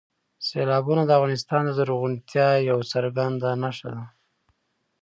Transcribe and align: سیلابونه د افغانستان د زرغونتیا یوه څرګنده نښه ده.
سیلابونه 0.47 1.01
د 1.05 1.11
افغانستان 1.17 1.61
د 1.65 1.71
زرغونتیا 1.77 2.47
یوه 2.69 2.83
څرګنده 2.93 3.49
نښه 3.63 3.89
ده. 3.95 4.03